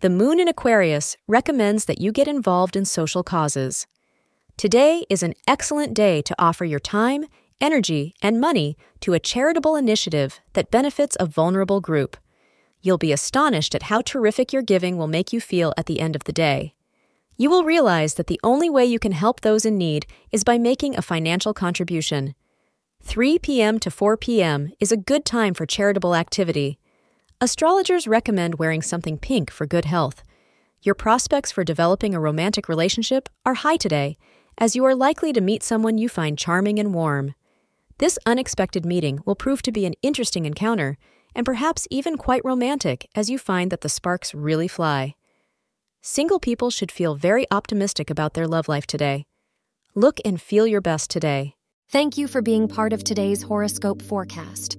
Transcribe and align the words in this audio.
the 0.00 0.10
moon 0.10 0.38
in 0.38 0.46
Aquarius 0.46 1.16
recommends 1.26 1.86
that 1.86 2.00
you 2.00 2.12
get 2.12 2.28
involved 2.28 2.76
in 2.76 2.84
social 2.84 3.22
causes. 3.22 3.86
Today 4.58 5.06
is 5.08 5.22
an 5.22 5.32
excellent 5.48 5.94
day 5.94 6.20
to 6.20 6.34
offer 6.38 6.66
your 6.66 6.80
time, 6.80 7.24
energy, 7.62 8.14
and 8.20 8.38
money 8.38 8.76
to 9.00 9.14
a 9.14 9.18
charitable 9.18 9.74
initiative 9.74 10.38
that 10.52 10.70
benefits 10.70 11.16
a 11.18 11.24
vulnerable 11.24 11.80
group. 11.80 12.18
You'll 12.82 12.98
be 12.98 13.12
astonished 13.12 13.74
at 13.74 13.84
how 13.84 14.02
terrific 14.02 14.52
your 14.52 14.62
giving 14.62 14.98
will 14.98 15.06
make 15.06 15.32
you 15.32 15.40
feel 15.40 15.72
at 15.78 15.86
the 15.86 16.00
end 16.00 16.14
of 16.14 16.24
the 16.24 16.32
day. 16.32 16.74
You 17.38 17.48
will 17.48 17.64
realize 17.64 18.14
that 18.14 18.26
the 18.26 18.40
only 18.44 18.68
way 18.68 18.84
you 18.84 18.98
can 18.98 19.12
help 19.12 19.40
those 19.40 19.64
in 19.64 19.78
need 19.78 20.06
is 20.30 20.44
by 20.44 20.58
making 20.58 20.96
a 20.96 21.02
financial 21.02 21.54
contribution. 21.54 22.34
3 23.02 23.38
p.m. 23.38 23.78
to 23.78 23.90
4 23.90 24.18
p.m. 24.18 24.72
is 24.78 24.92
a 24.92 24.96
good 24.96 25.24
time 25.24 25.54
for 25.54 25.64
charitable 25.64 26.14
activity. 26.14 26.78
Astrologers 27.38 28.08
recommend 28.08 28.58
wearing 28.58 28.80
something 28.80 29.18
pink 29.18 29.50
for 29.50 29.66
good 29.66 29.84
health. 29.84 30.22
Your 30.80 30.94
prospects 30.94 31.52
for 31.52 31.64
developing 31.64 32.14
a 32.14 32.20
romantic 32.20 32.66
relationship 32.66 33.28
are 33.44 33.52
high 33.52 33.76
today, 33.76 34.16
as 34.56 34.74
you 34.74 34.86
are 34.86 34.94
likely 34.94 35.34
to 35.34 35.42
meet 35.42 35.62
someone 35.62 35.98
you 35.98 36.08
find 36.08 36.38
charming 36.38 36.78
and 36.78 36.94
warm. 36.94 37.34
This 37.98 38.18
unexpected 38.24 38.86
meeting 38.86 39.20
will 39.26 39.34
prove 39.34 39.60
to 39.62 39.72
be 39.72 39.84
an 39.84 39.92
interesting 40.00 40.46
encounter, 40.46 40.96
and 41.34 41.44
perhaps 41.44 41.86
even 41.90 42.16
quite 42.16 42.42
romantic 42.42 43.06
as 43.14 43.28
you 43.28 43.36
find 43.36 43.70
that 43.70 43.82
the 43.82 43.90
sparks 43.90 44.34
really 44.34 44.68
fly. 44.68 45.14
Single 46.00 46.40
people 46.40 46.70
should 46.70 46.90
feel 46.90 47.16
very 47.16 47.46
optimistic 47.50 48.08
about 48.08 48.32
their 48.32 48.48
love 48.48 48.66
life 48.66 48.86
today. 48.86 49.26
Look 49.94 50.20
and 50.24 50.40
feel 50.40 50.66
your 50.66 50.80
best 50.80 51.10
today. 51.10 51.54
Thank 51.90 52.16
you 52.16 52.28
for 52.28 52.40
being 52.40 52.66
part 52.66 52.94
of 52.94 53.04
today's 53.04 53.42
horoscope 53.42 54.00
forecast. 54.00 54.78